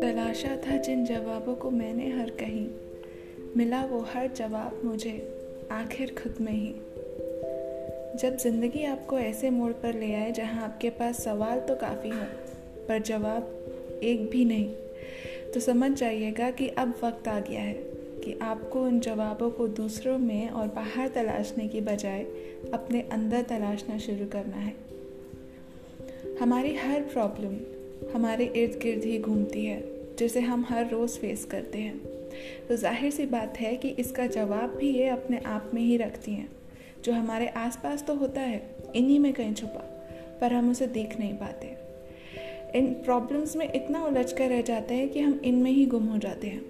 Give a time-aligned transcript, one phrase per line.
[0.00, 2.68] तलाशा था जिन जवाबों को मैंने हर कहीं।
[3.56, 5.38] मिला वो हर जवाब मुझे
[5.72, 6.74] आखिर खुद में ही।
[8.18, 12.26] जब ज़िंदगी आपको ऐसे मोड़ पर ले आए जहाँ आपके पास सवाल तो काफ़ी हों,
[12.88, 14.74] पर जवाब एक भी नहीं
[15.54, 17.74] तो समझ जाइएगा कि अब वक्त आ गया है
[18.24, 22.22] कि आपको उन जवाबों को दूसरों में और बाहर तलाशने की बजाय
[22.74, 24.87] अपने अंदर तलाशना शुरू करना है।
[26.40, 27.56] हमारी हर प्रॉब्लम
[28.14, 29.84] हमारे इर्द गिर्द ही घूमती है,
[30.18, 31.98] जिसे हम हर रोज़ फेस करते हैं।
[32.68, 36.32] तो ज़ाहिर सी बात है कि इसका जवाब भी ये अपने आप में ही रखती
[36.32, 36.48] हैं।
[37.04, 39.80] जो हमारे आसपास तो होता है, इन्हीं में कहीं छुपा,
[40.40, 41.76] पर हम उसे देख नहीं पाते।
[42.78, 46.18] इन प्रॉब्लम्स में इतना उलझ कर रह जाते हैं कि हम इनमें ही गुम हो
[46.18, 46.62] जाते हैं।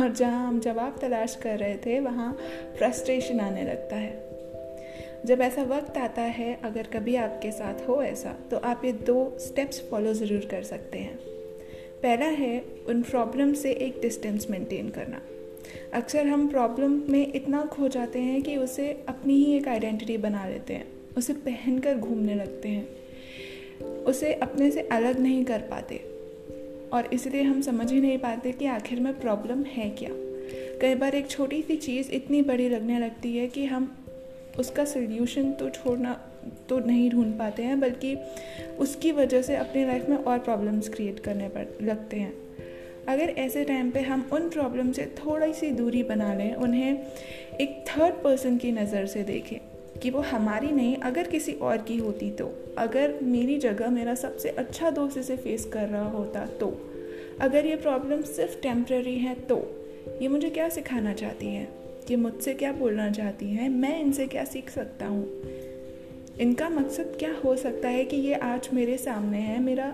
[0.00, 2.36] और जहाँ हम जवाब तलाश कर रहे थे, वहाँ
[2.78, 4.27] फ्रस्ट्रेशन आने लगता है।
[5.26, 9.36] जब ऐसा वक्त आता है, अगर कभी आपके साथ हो ऐसा तो आप ये दो
[9.38, 11.16] स्टेप्स फॉलो ज़रूर कर सकते हैं।
[12.02, 15.20] पहला है, उन प्रॉब्लम से एक डिस्टेंस मेंटेन करना।
[15.92, 20.46] अक्सर हम प्रॉब्लम में इतना खो जाते हैं कि उसे अपनी ही एक आइडेंटिटी बना
[20.48, 22.86] लेते हैं, उसे पहन कर घूमने लगते हैं,
[24.04, 25.96] उसे अपने से अलग नहीं कर पाते,
[26.92, 30.10] और इसलिए हम समझ ही नहीं पाते कि आखिर में प्रॉब्लम है क्या।
[30.80, 33.94] कई बार एक छोटी सी चीज़ इतनी बड़ी लगने लगती है कि हम
[34.58, 36.12] उसका सोल्यूशन तो छोड़ना
[36.68, 38.16] तो नहीं ढूंढ पाते हैं, बल्कि
[38.78, 42.32] उसकी वजह से अपनी लाइफ में और प्रॉब्लम्स क्रिएट करने पर लगते हैं।
[43.08, 47.06] अगर ऐसे टाइम पे हम उन प्रॉब्लम से थोड़ी सी दूरी बना लें, उन्हें
[47.60, 49.58] एक थर्ड पर्सन की नज़र से देखें
[50.00, 54.48] कि वो हमारी नहीं, अगर किसी और की होती तो। अगर मेरी जगह मेरा सबसे
[54.48, 56.68] अच्छा दोस्त इसे फेस कर रहा होता तो।
[57.40, 59.56] अगर ये प्रॉब्लम सिर्फ़ टेम्प्रेरी है तो
[60.22, 61.66] ये मुझे क्या सिखाना चाहती है?
[62.10, 63.68] ये मुझसे क्या बोलना चाहती हैं?
[63.68, 65.26] मैं इनसे क्या सीख सकता हूँ?
[66.40, 69.60] इनका मकसद क्या हो सकता है कि ये आज मेरे सामने है?
[69.62, 69.92] मेरा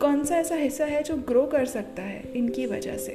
[0.00, 3.12] कौन सा ऐसा हिस्सा है जो ग्रो कर सकता है इनकी वजह से?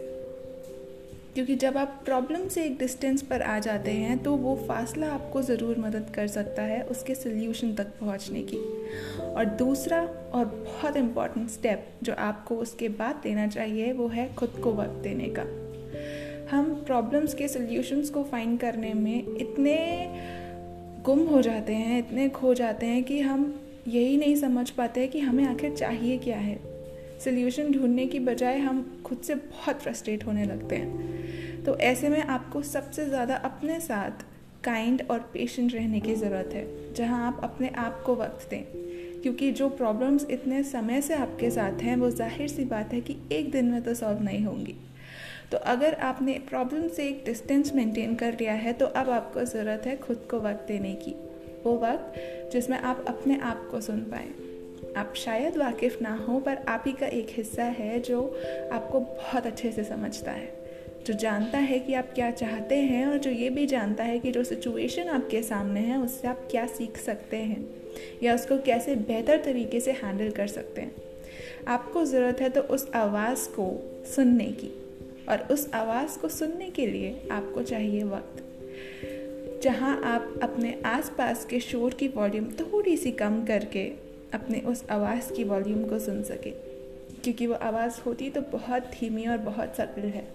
[1.33, 5.41] क्योंकि जब आप प्रॉब्लम से एक डिस्टेंस पर आ जाते हैं तो वो फासला आपको
[5.41, 8.57] ज़रूर मदद कर सकता है उसके सोल्यूशन तक पहुँचने की।
[9.21, 10.01] और दूसरा
[10.33, 15.03] और बहुत इंपॉर्टेंट स्टेप जो आपको उसके बाद देना चाहिए, वो है खुद को वक्त
[15.03, 15.64] देने का।
[16.51, 19.77] हम प्रॉब्लम्स के सोल्यूशंस को फाइंड करने में इतने
[21.05, 23.53] गुम हो जाते हैं, इतने खो जाते हैं कि हम
[23.87, 26.59] यही नहीं समझ पाते कि हमें आखिर चाहिए क्या है।
[27.23, 32.21] सोल्यूशन ढूँढने की बजाय हम खुद से बहुत फ्रस्ट्रेट होने लगते हैं। तो ऐसे में
[32.21, 34.25] आपको सबसे ज़्यादा अपने साथ
[34.63, 38.63] काइंड और पेशेंट रहने की ज़रूरत है, जहाँ आप अपने आप को वक्त दें।
[39.21, 43.15] क्योंकि जो प्रॉब्लम्स इतने समय से आपके साथ हैं, वो ज़ाहिर सी बात है कि
[43.31, 44.75] एक दिन में तो सॉल्व नहीं होंगी।
[45.51, 49.83] तो अगर आपने प्रॉब्लम से एक डिस्टेंस मेंटेन कर लिया है तो अब आपको ज़रूरत
[49.85, 51.11] है खुद को वक्त देने की।
[51.63, 54.33] वो वक्त जिसमें आप अपने आप को सुन पाएँ।
[54.97, 58.21] आप शायद वाकिफ़ ना हो, पर आप ही का एक हिस्सा है जो
[58.73, 60.53] आपको बहुत अच्छे से समझता है।
[61.05, 64.31] जो जानता है कि आप क्या चाहते हैं और जो ये भी जानता है कि
[64.31, 67.65] जो सिचुएशन आपके सामने है, उससे आप क्या सीख सकते हैं
[68.23, 70.95] या उसको कैसे बेहतर तरीके से हैंडल कर सकते हैं।
[71.67, 73.71] आपको ज़रूरत है तो उस आवाज़ को
[74.15, 74.71] सुनने की।
[75.29, 78.41] और उस आवाज़ को सुनने के लिए आपको चाहिए वक्त।
[79.63, 83.85] जहाँ आप अपने आसपास के शोर की वॉल्यूम थोड़ी सी कम करके
[84.33, 86.49] अपने उस आवाज़ की वॉल्यूम को सुन सके।
[87.23, 90.27] क्योंकि वो आवाज़ होती तो बहुत धीमी और बहुत सटल है।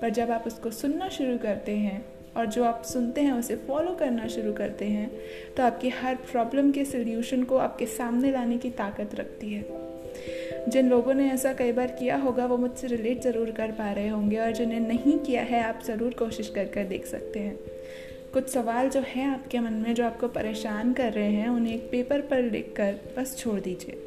[0.00, 2.04] पर जब आप उसको सुनना शुरू करते हैं
[2.36, 5.10] और जो आप सुनते हैं उसे फॉलो करना शुरू करते हैं
[5.56, 9.83] तो आपकी हर प्रॉब्लम के सोल्यूशन को आपके सामने लाने की ताकत रखती है।
[10.68, 14.08] जिन लोगों ने ऐसा कई बार किया होगा, वो मुझसे रिलेट ज़रूर कर पा रहे
[14.08, 17.56] होंगे और जिन्हें नहीं किया है, आप ज़रूर कोशिश कर कर देख सकते हैं।
[18.32, 21.82] कुछ सवाल जो हैं आपके मन में, जो आपको परेशान कर रहे हैं, उन्हें एक
[21.90, 23.98] पेपर पर लिख कर बस छोड़ दीजिए।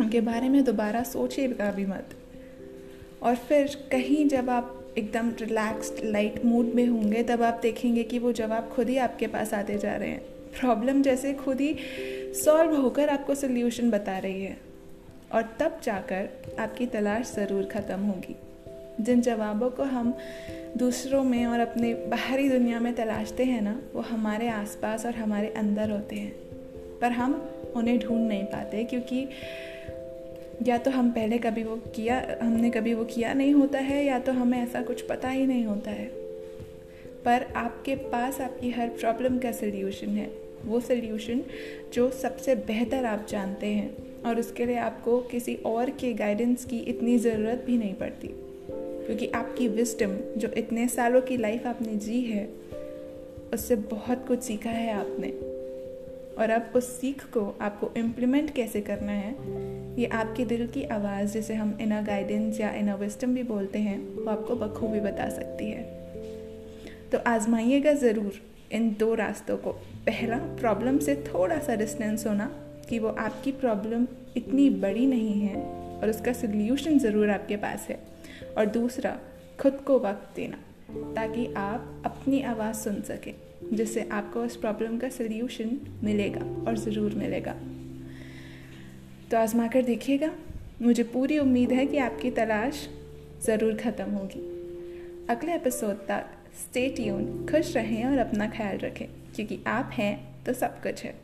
[0.00, 2.08] उनके बारे में दोबारा सोचिएगा भी मत।
[3.22, 8.18] और फिर कहीं जब आप एकदम रिलैक्स्ड लाइट मूड में होंगे, तब आप देखेंगे कि
[8.18, 10.22] वो जवाब खुद ही आपके पास आते जा रहे हैं।
[10.60, 11.76] प्रॉब्लम जैसे खुद ही
[12.44, 14.73] सॉल्व होकर आपको सोल्यूशन बता रही है।
[15.34, 16.28] और तब जाकर
[16.58, 18.36] आपकी तलाश ज़रूर ख़त्म होगी।
[19.00, 20.14] जिन जवाबों को हम
[20.76, 25.48] दूसरों में और अपने बाहरी दुनिया में तलाशते हैं ना, वो हमारे आसपास और हमारे
[25.48, 26.32] अंदर होते हैं।
[27.00, 27.34] पर हम
[27.76, 29.28] उन्हें ढूंढ नहीं पाते क्योंकि
[30.62, 34.18] या तो हम पहले कभी वो किया, हमने कभी वो किया नहीं होता है, या
[34.18, 36.06] तो हमें ऐसा कुछ पता ही नहीं होता है।
[37.24, 41.42] पर आपके पास आपकी हर प्रॉब्लम का सोल्यूशन है। वो सोल्यूशन
[41.94, 46.78] जो सबसे बेहतर आप जानते हैं और उसके लिए आपको किसी और के गाइडेंस की
[46.78, 48.28] इतनी ज़रूरत भी नहीं पड़ती।
[49.06, 52.48] क्योंकि आपकी विस्टम जो इतने सालों की लाइफ आपने जी है,
[53.54, 55.28] उससे बहुत कुछ सीखा है आपने।
[56.38, 59.36] और अब उस सीख को आपको इम्प्लीमेंट कैसे करना है,
[60.00, 64.14] ये आपके दिल की आवाज़ जिसे हम इनर गाइडेंस या इनर विस्टम भी बोलते हैं,
[64.14, 65.82] वो आपको बखूबी बता सकती है।
[67.12, 68.32] तो आजमाइएगा ज़रूर।
[68.72, 69.72] इन दो रास्तों को।
[70.06, 72.50] पहला प्रॉब्लम से थोड़ा सा डिस्टेंस होना
[72.88, 74.06] कि वो आपकी प्रॉब्लम
[74.36, 75.62] इतनी बड़ी नहीं है
[76.00, 77.98] और उसका सोल्यूशन ज़रूर आपके पास है।
[78.58, 79.16] और दूसरा,
[79.60, 80.56] खुद को वक्त देना
[81.14, 83.34] ताकि आप अपनी आवाज़ सुन सकें,
[83.72, 87.54] जिससे आपको उस प्रॉब्लम का सोल्यूशन मिलेगा और ज़रूर मिलेगा।
[89.30, 90.30] तो आजमा कर देखिएगा,
[90.82, 92.88] मुझे पूरी उम्मीद है कि आपकी तलाश
[93.46, 94.40] ज़रूर ख़त्म होगी।
[95.30, 100.52] अगले एपिसोड तक स्टे ट्यून खुश रहें और अपना ख्याल रखें, क्योंकि आप हैं तो
[100.52, 101.14] सब कुछ है।